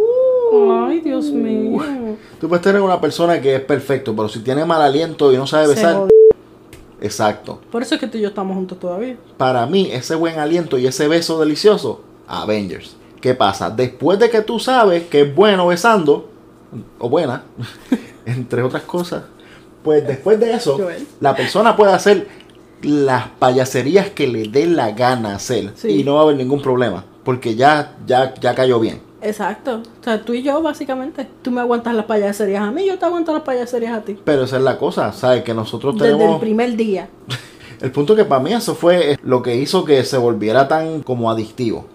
[0.88, 1.82] Ay, Dios mío.
[2.40, 5.46] Tú puedes tener una persona que es perfecto, pero si tiene mal aliento y no
[5.46, 6.10] sabe Se besar, jodió.
[7.00, 7.60] exacto.
[7.70, 9.16] Por eso es que tú y yo estamos juntos todavía.
[9.36, 12.96] Para mí, ese buen aliento y ese beso delicioso, Avengers.
[13.20, 13.70] ¿Qué pasa?
[13.70, 16.28] Después de que tú sabes que es bueno besando,
[16.98, 17.44] o buena,
[18.26, 19.22] entre otras cosas,
[19.82, 21.06] pues después de eso, Joel.
[21.20, 22.26] la persona puede hacer
[22.82, 25.88] las payaserías que le dé la gana hacer Sí.
[26.00, 29.00] y no va a haber ningún problema, porque ya, ya, ya cayó bien.
[29.24, 29.82] Exacto.
[30.00, 31.26] O sea, tú y yo, básicamente.
[31.42, 34.16] Tú me aguantas las payaserías a mí, yo te aguanto las payaserías a ti.
[34.24, 35.42] Pero esa es la cosa, ¿sabes?
[35.42, 36.34] Que nosotros Desde tenemos...
[36.34, 37.08] el primer día.
[37.80, 41.30] El punto que para mí eso fue lo que hizo que se volviera tan como
[41.30, 41.86] adictivo.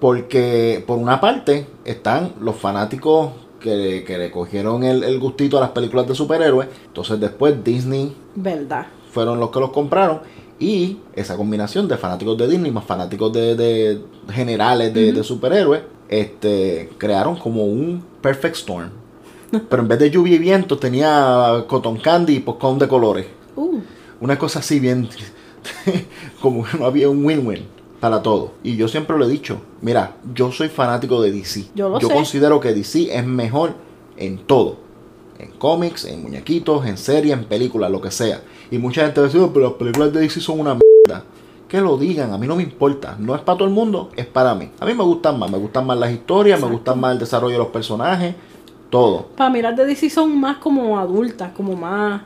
[0.00, 5.60] Porque por una parte están los fanáticos que, que le cogieron el, el gustito a
[5.60, 6.68] las películas de superhéroes.
[6.86, 8.86] Entonces después Disney Verdad.
[9.10, 10.20] fueron los que los compraron.
[10.58, 15.82] Y esa combinación de fanáticos de Disney más fanáticos de, de generales de, de superhéroes,
[16.08, 18.90] este, crearon como un perfect storm.
[19.68, 23.26] Pero en vez de lluvia y viento tenía cotton candy y popcorn de colores.
[23.54, 23.78] Uh,
[24.20, 25.08] Una cosa así bien,
[26.40, 27.64] como que no había un win-win
[28.00, 28.52] para todo.
[28.64, 31.66] Y yo siempre lo he dicho, mira, yo soy fanático de DC.
[31.74, 32.08] Yo lo sé.
[32.12, 33.74] considero que DC es mejor
[34.16, 34.78] en todo.
[35.38, 38.40] En cómics, en muñequitos, en series, en películas, lo que sea.
[38.70, 41.24] Y mucha gente dice, "Oh, pero las películas de DC son una mierda.
[41.68, 43.16] Que lo digan, a mí no me importa.
[43.18, 44.70] No es para todo el mundo, es para mí.
[44.80, 47.54] A mí me gustan más, me gustan más las historias, me gustan más el desarrollo
[47.54, 48.34] de los personajes,
[48.90, 49.26] todo.
[49.36, 52.22] para mirar de DC son más como adultas, como más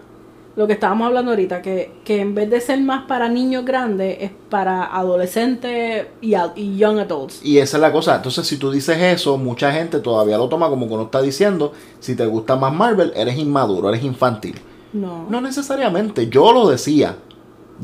[0.59, 4.16] lo que estábamos hablando ahorita, que, que en vez de ser más para niños grandes,
[4.20, 7.40] es para adolescentes y, y young adults.
[7.44, 8.16] Y esa es la cosa.
[8.16, 11.72] Entonces, si tú dices eso, mucha gente todavía lo toma como que uno está diciendo,
[12.01, 14.59] si te gusta más Marvel, eres inmaduro, eres infantil.
[14.92, 15.27] No.
[15.31, 16.29] No necesariamente.
[16.29, 17.14] Yo lo decía.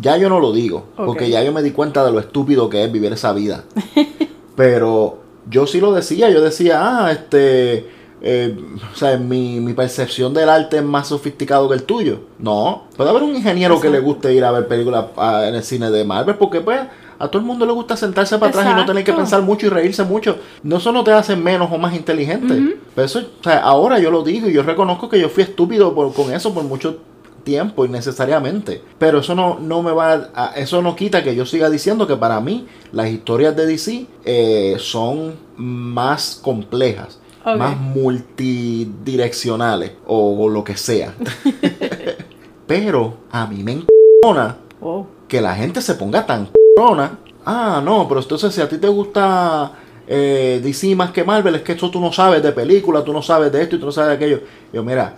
[0.00, 0.86] Ya yo no lo digo.
[0.96, 3.64] Porque ya yo me di cuenta de lo estúpido que es vivir esa vida.
[4.56, 5.18] Pero
[5.50, 6.30] yo sí lo decía.
[6.30, 7.88] Yo decía, ah, este...
[8.22, 8.56] eh,
[8.92, 12.20] o sea, mi, mi percepción del arte es más sofisticado que el tuyo.
[12.38, 12.84] No.
[12.96, 15.90] Puede haber un ingeniero que le guste ir a ver películas ah, en el cine
[15.90, 16.80] de Marvel porque pues
[17.18, 19.66] a todo el mundo le gusta sentarse para atrás y no tener que pensar mucho
[19.66, 20.36] y reírse mucho.
[20.64, 22.76] No eso no te hace menos o más inteligente.
[22.94, 25.94] Pero eso, o sea, ahora yo lo digo y yo reconozco que yo fui estúpido
[25.94, 27.13] por- con eso por mucho tiempo
[27.46, 28.82] innecesariamente.
[28.98, 32.16] Pero eso no, no me va a, eso no quita que yo siga diciendo que
[32.16, 37.18] para mí las historias de DC eh, son más complejas.
[37.44, 41.12] Más multidireccionales o, o lo que sea.
[42.66, 45.06] Pero a mí me encona Oh.
[45.28, 47.18] que la gente se ponga tan cabrona.
[47.46, 49.72] Ah, no, pero entonces si a ti te gusta
[50.06, 53.22] eh, DC más que Marvel, es que eso tú no sabes de película, tú no
[53.22, 54.40] sabes de esto y tú no sabes de aquello.
[54.72, 55.16] Yo, mira,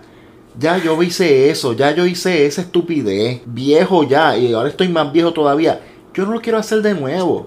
[0.59, 5.12] ya yo hice eso, ya yo hice esa estupidez, viejo ya, y ahora estoy más
[5.12, 5.81] viejo todavía.
[6.14, 7.47] Yo no lo quiero hacer de nuevo.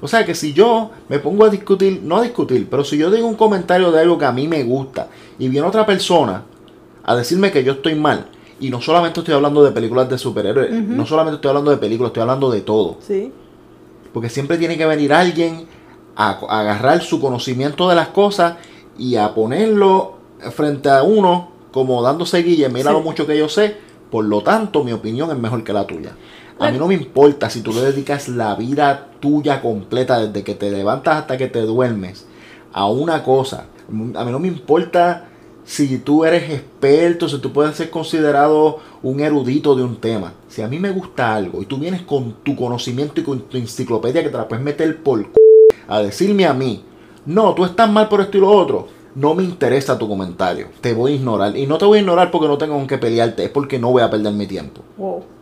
[0.00, 3.10] O sea que si yo me pongo a discutir, no a discutir, pero si yo
[3.10, 6.44] digo un comentario de algo que a mí me gusta y viene otra persona
[7.04, 8.26] a decirme que yo estoy mal,
[8.60, 12.10] y no solamente estoy hablando de películas de superhéroes, no solamente estoy hablando de películas,
[12.10, 12.96] estoy hablando de todo.
[13.00, 13.32] Sí.
[14.12, 15.66] Porque siempre tiene que venir alguien
[16.16, 18.56] a, a agarrar su conocimiento de las cosas
[18.98, 20.18] y a ponerlo
[20.50, 22.96] frente a uno como dándose guille, mira Sí.
[22.96, 23.76] lo mucho que yo sé,
[24.10, 26.12] por lo tanto mi opinión es mejor que la tuya.
[26.60, 30.54] A mí no me importa si tú le dedicas la vida tuya completa desde que
[30.56, 32.26] te levantas hasta que te duermes
[32.72, 33.66] a una cosa.
[33.88, 35.28] A mí no me importa
[35.64, 40.32] si tú eres experto, si tú puedes ser considerado un erudito de un tema.
[40.48, 43.56] Si a mí me gusta algo y tú vienes con tu conocimiento y con tu
[43.56, 45.28] enciclopedia que te la puedes meter por c
[45.86, 46.82] a decirme a mí,
[47.26, 50.68] no, tú estás mal por esto y lo otro, no me interesa tu comentario.
[50.80, 51.56] Te voy a ignorar.
[51.56, 53.90] Y no te voy a ignorar porque no tengo con qué pelearte, es porque no
[53.90, 54.82] voy a perder mi tiempo.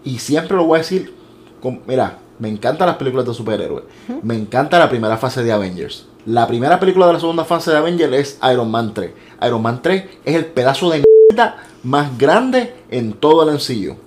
[0.05, 1.15] Y siempre lo voy a decir,
[1.61, 3.85] con, mira, me encantan las películas de superhéroes.
[4.23, 6.07] Me encanta la primera fase de Avengers.
[6.27, 9.13] La primera película de la segunda fase de Avengers es Iron Man 3.
[9.47, 13.97] Iron Man 3 es el pedazo de mierda más grande en todo el MCU.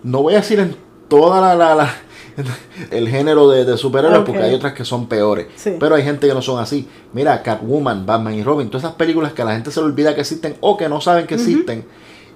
[0.00, 0.76] No voy a decir en
[1.08, 1.90] toda la,
[2.90, 5.46] el género de, superhéroes porque hay otras que son peores.
[5.78, 6.88] Pero hay gente que no son así.
[7.12, 10.20] Mira, Catwoman, Batman y Robin, todas esas películas que la gente se le olvida que
[10.20, 11.84] existen o que no saben que existen.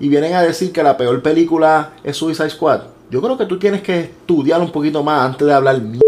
[0.00, 3.58] Y vienen a decir que la peor película es Suicide Squad yo creo que tú
[3.58, 6.00] tienes que estudiar un poquito más antes de hablar mierda.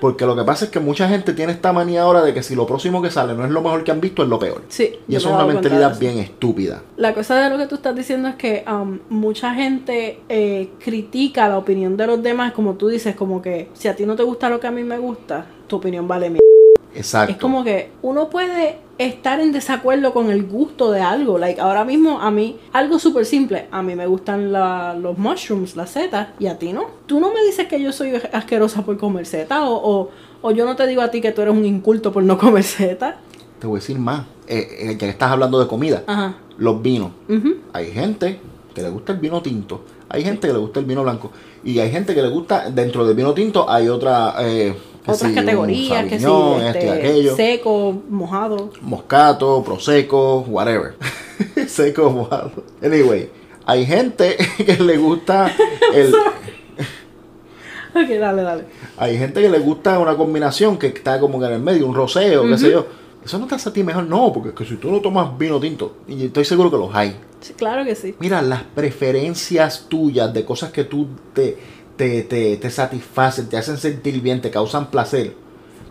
[0.00, 2.54] Porque lo que pasa es que mucha gente tiene esta manía ahora de que si
[2.54, 4.62] lo próximo que sale no es lo mejor que han visto, es lo peor.
[4.68, 4.98] Sí.
[5.06, 6.82] Y eso es una mentalidad bien estúpida.
[6.96, 11.48] La cosa de lo que tú estás diciendo es que um, mucha gente eh, critica
[11.48, 14.22] la opinión de los demás, como tú dices, como que si a ti no te
[14.22, 16.40] gusta lo que a mí me gusta, tu opinión vale mierda.
[16.94, 17.32] Exacto.
[17.32, 21.38] Es como que uno puede estar en desacuerdo con el gusto de algo.
[21.38, 23.66] Like, ahora mismo a mí, algo súper simple.
[23.70, 26.86] A mí me gustan los mushrooms, las setas, y a ti no.
[27.06, 30.10] Tú no me dices que yo soy asquerosa por comer setas, o,
[30.42, 32.62] o, yo no te digo a ti que tú eres un inculto por no comer
[32.62, 33.14] setas.
[33.58, 34.26] Te voy a decir más.
[34.46, 36.04] Eh, eh, ya que estás hablando de comida,
[36.58, 37.12] los vinos.
[37.72, 38.38] Hay gente
[38.74, 41.30] que le gusta el vino tinto, hay gente que le gusta el vino blanco,
[41.64, 44.34] y hay gente que le gusta, dentro del vino tinto, hay otra.
[44.40, 44.74] Eh,
[45.06, 46.26] otras categorías, que sí,
[46.64, 48.70] este, seco, mojado.
[48.82, 50.94] Moscato, prosecco, whatever.
[51.66, 52.52] seco, mojado.
[52.82, 53.30] Anyway,
[53.66, 55.52] hay gente que le gusta
[55.94, 56.14] el...
[56.14, 58.64] ok, dale, dale.
[58.96, 62.46] Hay gente que le gusta una combinación que está como en el medio, un roseo,
[62.46, 62.86] qué sé yo.
[63.24, 65.36] Eso no te hace a ti mejor, no, porque es que si tú no tomas
[65.36, 67.16] vino tinto, y estoy seguro que los hay.
[67.40, 68.14] Sí, claro que sí.
[68.18, 71.58] Mira, las preferencias tuyas de cosas que tú te
[72.08, 75.34] te, satisfacen, te hacen sentir bien, te causan placer,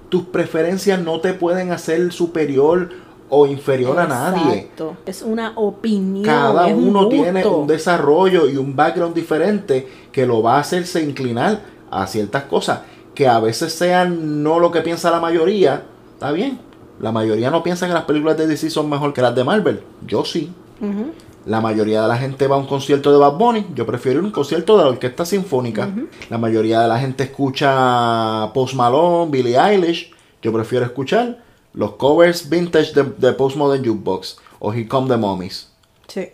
[0.10, 2.90] tus preferencias no te pueden hacer superior
[3.30, 4.72] o inferior a nadie.
[5.06, 6.26] Es una opinión.
[6.26, 11.62] Cada uno tiene un desarrollo y un background diferente que lo va a hacerse inclinar
[11.92, 12.82] a ciertas cosas
[13.14, 15.84] que a veces sean no lo que piensa la mayoría.
[16.14, 16.60] Está bien.
[17.00, 19.82] La mayoría no piensa que las películas de DC son mejor que las de Marvel.
[20.08, 20.52] Yo sí.
[21.46, 23.66] La mayoría de la gente va a un concierto de Bad Bunny.
[23.76, 25.90] Yo prefiero un concierto de la orquesta sinfónica.
[26.30, 30.14] La mayoría de la gente escucha Post Malone, Billie Eilish.
[30.42, 31.40] Yo prefiero escuchar
[31.74, 35.70] los covers vintage de, de Postmodern Jukebox o Here Come the Mummies.
[36.08, 36.30] Sí.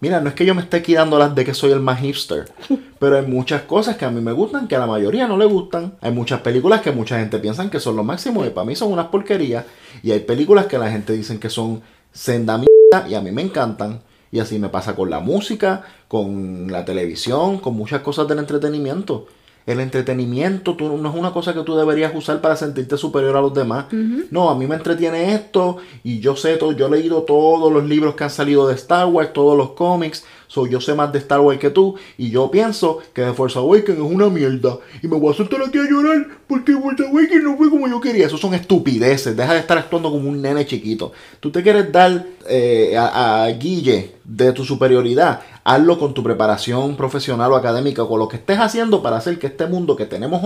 [0.00, 2.48] Mira, no es que yo me esté quitando las de que soy el más hipster,
[3.00, 5.44] pero hay muchas cosas que a mí me gustan que a la mayoría no le
[5.44, 5.94] gustan.
[6.00, 8.92] Hay muchas películas que mucha gente piensa que son lo máximo y para mí son
[8.92, 9.64] unas porquerías.
[10.02, 12.60] Y hay películas que la gente dice que son senda
[13.08, 14.00] y a mí me encantan.
[14.30, 19.26] Y así me pasa con la música, con la televisión, con muchas cosas del entretenimiento.
[19.68, 23.42] El entretenimiento tú, no es una cosa que tú deberías usar para sentirte superior a
[23.42, 23.84] los demás.
[24.30, 27.84] No, a mí me entretiene esto y yo sé todo, yo he leído todos los
[27.84, 31.18] libros que han salido de Star Wars, todos los cómics, So, yo sé más de
[31.18, 34.78] Star Wars que tú y yo pienso que The Force Awakens es una mierda.
[35.02, 37.86] Y me voy a sentar aquí a llorar porque The Force Awakens no fue como
[37.86, 38.26] yo quería.
[38.26, 39.36] Eso son estupideces.
[39.36, 41.12] Deja de estar actuando como un nene chiquito.
[41.38, 45.42] Tú te quieres dar eh, a, Guille de tu superioridad.
[45.64, 49.48] Hazlo con tu preparación profesional o académica, con lo que estés haciendo para hacer que
[49.48, 50.42] este mundo que tenemos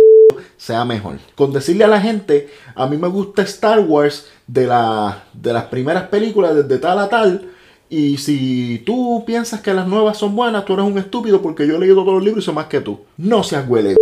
[0.56, 1.18] sea mejor.
[1.36, 5.64] Con decirle a la gente, a mí me gusta Star Wars de, la, de las
[5.64, 7.52] primeras películas desde tal a tal
[7.92, 11.76] y si tú piensas que las nuevas son buenas, tú eres un estúpido porque yo
[11.76, 13.00] he leído todos los libros y sé más que tú.
[13.18, 13.96] No seas huele.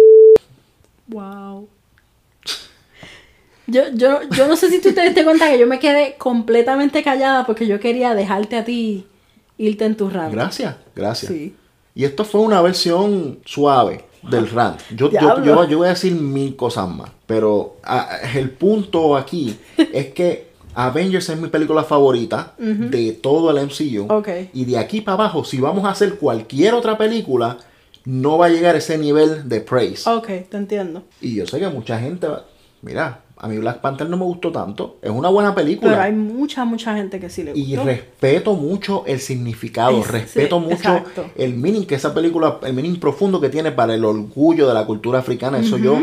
[1.08, 1.68] Wow.
[3.66, 7.02] Yo, yo, yo no sé si tú te diste cuenta que yo me quedé completamente
[7.02, 9.06] callada porque yo quería dejarte a ti
[9.58, 10.32] irte en tu rant.
[10.32, 11.32] Gracias, gracias.
[11.32, 11.56] Sí.
[11.92, 14.80] Y esto fue una versión suave del rant.
[14.94, 17.10] Yo, yo, yo, voy a decir mil cosas más.
[17.26, 20.49] Pero ah, el punto aquí es que
[20.86, 24.22] Avengers es mi película favorita de todo el MCU.
[24.52, 27.58] Y de aquí para abajo, si vamos a hacer cualquier otra película,
[28.04, 30.08] no va a llegar a ese nivel de praise.
[30.08, 31.02] Ok, te entiendo.
[31.20, 32.44] Y yo sé que mucha gente va...
[32.82, 34.98] Mira, a mí Black Panther no me gustó tanto.
[35.02, 35.90] Es una buena película.
[35.90, 37.68] Pero hay mucha, mucha gente que sí le gustó.
[37.68, 41.04] Y respeto mucho el significado, respeto mucho
[41.36, 44.86] el meaning que esa película, el meaning profundo que tiene para el orgullo de la
[44.86, 45.58] cultura africana.
[45.58, 46.02] Eso yo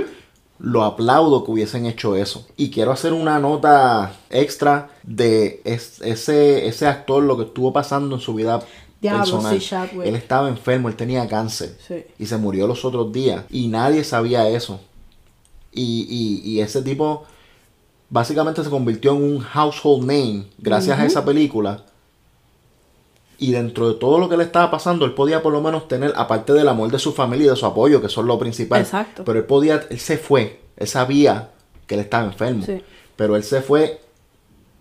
[0.59, 2.45] lo aplaudo que hubiesen hecho eso.
[2.57, 8.21] Y quiero hacer una nota extra de ese, ese actor, lo que estuvo pasando en
[8.21, 8.61] su vida
[9.01, 9.59] personal.
[10.03, 11.77] él estaba enfermo, él tenía cáncer.
[12.17, 13.43] Y se murió los otros días.
[13.49, 14.79] Y nadie sabía eso.
[15.71, 17.25] Y, y, ese tipo
[18.09, 21.83] básicamente se convirtió en un household name gracias a esa película.
[23.39, 26.11] Y dentro de todo lo que le estaba pasando, él podía por lo menos tener,
[26.15, 28.81] aparte del amor de su familia y de su apoyo, que son lo principal.
[28.81, 29.23] Exacto.
[29.23, 30.59] Pero él podía, él se fue.
[30.75, 31.51] Él sabía
[31.85, 32.63] que él estaba enfermo.
[32.65, 32.81] Sí.
[33.15, 34.01] Pero él se fue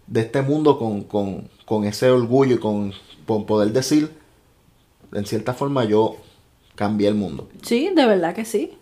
[0.07, 2.93] de este mundo con, con- con ese orgullo y con,
[3.27, 4.11] con poder decir,
[5.13, 6.17] en cierta forma, yo
[6.77, 7.49] cambié el mundo.
[7.63, 8.73] Sí, de verdad que sí.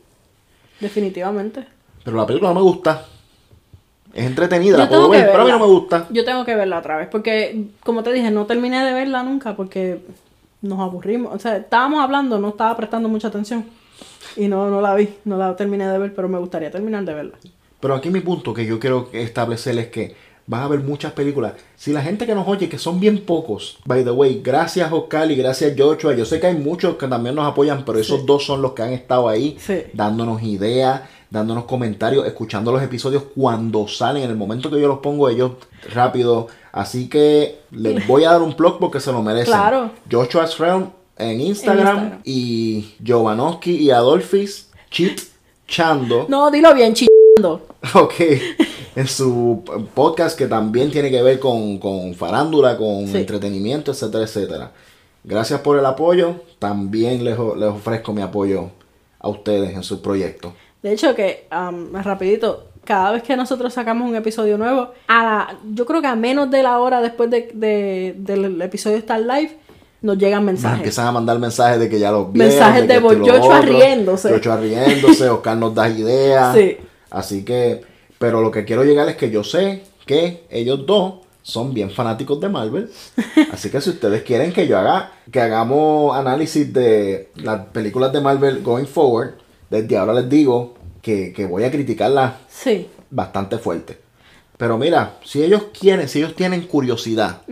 [0.81, 1.67] Definitivamente.
[2.05, 3.07] Pero la película no me gusta.
[4.15, 6.07] Es entretenida, la puedo ver, pero a mí no me gusta.
[6.11, 9.57] Yo tengo que verla otra vez, porque como te dije, no terminé de verla nunca
[9.57, 10.01] porque
[10.63, 11.35] nos aburrimos.
[11.35, 13.65] O sea, estábamos hablando, no estaba prestando mucha atención.
[14.37, 17.13] Y no, no la vi, no la terminé de ver, pero me gustaría terminar de
[17.15, 17.35] verla.
[17.81, 20.15] Pero aquí mi punto que yo quiero establecer es que
[20.47, 21.53] vas a ver muchas películas.
[21.77, 25.31] Si la gente que nos oye, que son bien pocos, by the way, gracias Oscar
[25.31, 26.15] y gracias Joshua.
[26.15, 28.83] Yo sé que hay muchos que también nos apoyan, pero esos dos son los que
[28.83, 29.83] han estado ahí Sí.
[29.93, 34.23] dándonos ideas, dándonos comentarios, escuchando los episodios cuando salen.
[34.25, 35.53] En el momento que yo los pongo, ellos
[35.93, 36.49] rápido.
[36.73, 39.47] Así que les voy a dar un plug porque se lo merecen.
[39.55, 39.91] Claro.
[40.11, 42.21] Joshua's Realm en Instagram, Instagram.
[42.25, 45.21] y Jovanovski y Adolfis Chit
[45.69, 46.27] Chando.
[46.29, 47.67] No, dilo bien, chillando.
[47.95, 48.15] Ok,
[48.97, 49.63] en su
[49.95, 53.19] podcast que también tiene que ver con, con farándula, con Sí.
[53.19, 54.73] entretenimiento, etcétera, etcétera.
[55.23, 56.37] Gracias por el apoyo.
[56.59, 58.71] También les, les ofrezco mi apoyo
[59.21, 60.55] a ustedes en su proyecto.
[60.85, 65.59] De hecho, que, am, rapidito, cada vez que nosotros sacamos un episodio nuevo, a la-
[65.73, 69.57] yo creo que a menos de la hora después de, de- del episodio estar live,
[70.03, 70.77] nos llegan Nos mensajes.
[70.81, 72.51] empiezan a mandar mensajes de que ya los vieron.
[72.51, 73.73] Mensajes de esto y lo Joshua otro.
[73.73, 74.29] riéndose.
[74.31, 76.55] Joshua riéndose, Oscar nos da ideas.
[76.55, 76.77] Sí.
[77.11, 77.81] Así que,
[78.19, 82.39] pero lo que quiero llegar es que yo sé que ellos dos son bien fanáticos
[82.41, 82.91] de Marvel.
[83.53, 88.21] Así que si ustedes quieren que yo haga, que hagamos análisis de las películas de
[88.21, 89.37] Marvel going forward,
[89.71, 92.89] desde ahora les digo que, que voy a criticarlas Sí.
[93.11, 93.99] bastante fuerte.
[94.57, 97.43] Pero mira, si ellos quieren, si ellos tienen curiosidad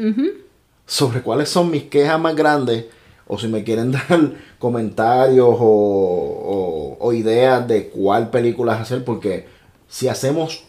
[0.86, 2.86] sobre cuáles son mis quejas más grandes,
[3.26, 9.46] o si me quieren dar comentarios o, o- o ideas de cuál película hacer, porque
[9.88, 10.64] si hacemos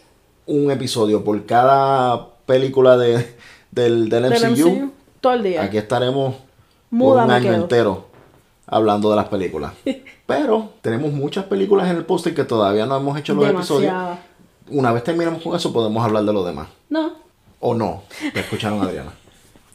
[0.46, 3.24] un episodio por cada película de,
[3.70, 5.62] del, del Del MCU, MCU, todo el día.
[5.62, 6.36] aquí estaremos
[6.90, 7.62] Muda por un año quedo.
[7.62, 8.06] entero
[8.66, 9.72] hablando de las películas.
[10.26, 13.92] Pero tenemos muchas películas en el póster que todavía no hemos hecho los episodios.
[14.68, 16.68] Una vez terminemos con eso, podemos hablar de lo demás.
[16.88, 17.12] No,
[17.60, 18.02] O no.
[18.34, 19.12] Ya escucharon a Adriana.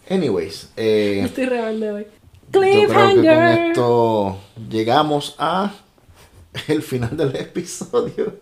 [0.09, 2.07] Anyways, eh, estoy rebelde hoy.
[2.51, 2.87] yo creo que con
[3.21, 3.67] Cliffhanger.
[3.67, 4.37] esto
[4.69, 5.71] llegamos a
[6.67, 8.33] el final del episodio.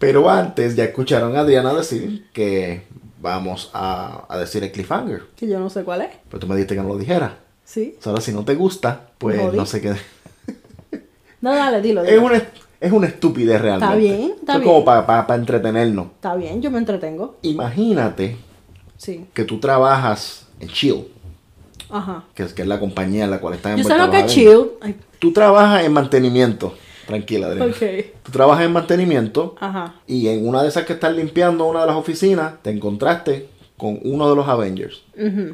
[0.00, 2.82] Pero antes ya escucharon a Adriana decir que
[3.20, 5.22] vamos a, a decir el cliffhanger.
[5.36, 6.08] Que yo no sé cuál es.
[6.28, 7.36] Pero tú me dijiste que no lo dijera.
[7.72, 7.96] Sí.
[8.04, 9.56] Ahora si no te gusta, pues jodí.
[9.56, 9.92] no sé qué.
[11.40, 12.02] No, dale, dilo.
[12.02, 12.26] Es dilo.
[12.26, 12.42] una,
[12.80, 13.96] es una estupidez realmente.
[13.96, 14.72] bien, está Esto es bien.
[14.72, 16.06] como para entretenernos.
[16.16, 17.36] Está bien, yo me entretengo.
[17.42, 18.36] Imagínate
[18.98, 19.24] Sí.
[19.32, 21.06] que tú trabajas en Chill,
[21.88, 22.24] Ajá.
[22.34, 24.26] que es, que es la compañía en la cual están Yo sé lo que es
[24.26, 24.72] chill.
[24.82, 26.74] Ay, Tú trabajas en mantenimiento.
[27.06, 27.72] Tranquila, Adriana.
[27.72, 28.04] ok.
[28.22, 29.94] Tú trabajas en mantenimiento Ajá.
[30.06, 33.98] y en una de esas que estás limpiando una de las oficinas, te encontraste con
[34.04, 35.02] uno de los Avengers.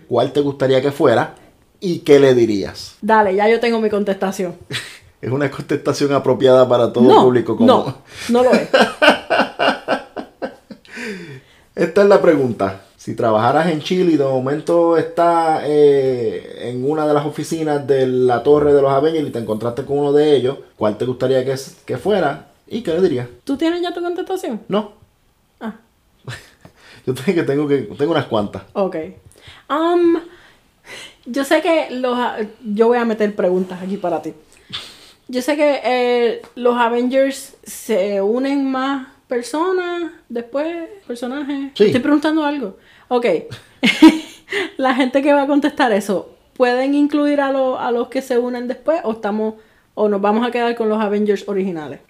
[0.09, 1.35] ¿Cuál te gustaría que fuera
[1.81, 2.97] y qué le dirías?
[3.01, 4.57] Dale, ya yo tengo mi contestación.
[5.19, 7.57] Es una contestación apropiada para todo no, público.
[7.57, 7.67] Como...
[7.67, 7.97] no,
[8.29, 8.69] no lo es.
[11.75, 12.83] Esta es la pregunta.
[12.97, 18.07] Si trabajaras en Chile y de momento estás eh, en una de las oficinas de
[18.07, 21.45] la torre de los Avengers y te encontraste con uno de ellos, ¿cuál te gustaría
[21.45, 22.49] que, que fuera?
[22.67, 23.29] ¿Y qué le dirías?
[23.45, 24.61] ¿Tú tienes ya tu contestación?
[24.69, 24.93] No.
[25.61, 25.77] Ah,
[27.07, 28.63] Yo tengo que tengo que tengo unas cuantas.
[28.75, 28.97] ok.
[29.71, 30.19] Um,
[31.27, 32.19] yo sé que los...
[32.65, 34.33] Yo voy a meter preguntas aquí para ti.
[35.29, 41.73] Yo sé que eh, los Avengers se unen más personas después, personajes.
[41.75, 41.87] Sí.
[41.87, 42.77] Estoy preguntando algo.
[43.09, 43.27] Ok.
[44.77, 48.39] La gente que va a contestar eso, ¿pueden incluir a, lo- a los que se
[48.39, 49.55] unen después o estamos
[49.95, 52.01] o nos vamos a quedar con los Avengers originales?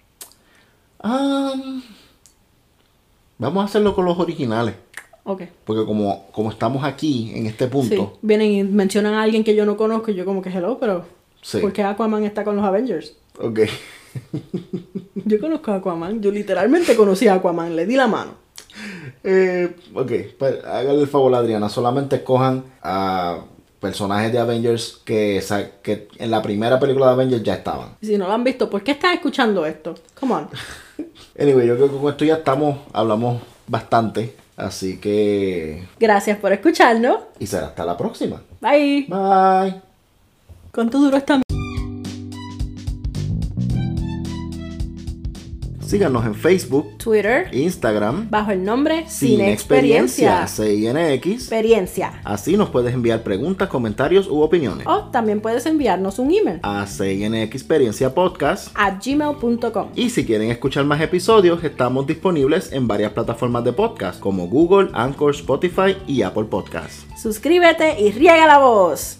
[0.99, 1.81] Am,
[3.39, 4.75] vamos a hacerlo con los originales.
[5.65, 7.71] Porque como, como estamos aquí en este Sí.
[7.71, 10.77] punto, Vienen y mencionan a alguien que yo no conozco y yo como que hello,
[10.79, 11.05] pero
[11.41, 11.59] Sí.
[11.59, 13.13] ¿por qué Aquaman está con los Avengers?
[13.39, 13.59] ok.
[15.25, 18.31] Yo conozco a Aquaman, yo literalmente conocí a Aquaman, le di la mano.
[19.23, 23.41] Eh, ok, pues háganle el favor a Adriana, solamente escojan a
[23.79, 25.43] personajes de Avengers que,
[26.17, 27.89] en la primera película de Avengers ya estaban.
[28.01, 29.95] Si no lo han visto, ¿por qué están escuchando esto?
[30.19, 30.47] Come on.
[31.39, 35.87] Anyway, yo creo que con esto ya estamos, hablamos bastante, así que...
[35.99, 37.19] Gracias por escucharnos.
[37.39, 38.41] Y será hasta la próxima.
[38.59, 39.05] Bye.
[39.07, 39.81] Bye.
[40.73, 41.39] ¿Cuánto duró esta
[45.87, 51.25] Síganos en Facebook, Twitter, Instagram, bajo el nombre Sin Experiencia, CINX.
[51.25, 52.19] Experiencia.
[52.25, 56.85] Así nos puedes enviar preguntas, comentarios u opiniones O también puedes enviarnos un email a
[56.85, 58.67] CINX Experiencia Podcast.
[58.75, 59.89] a gmail.com.
[59.95, 64.89] Y si quieren escuchar más episodios, estamos disponibles en varias plataformas de podcast como Google,
[64.93, 67.05] Anchor, Spotify y Apple Podcasts.
[67.21, 69.19] Suscríbete y riega la voz.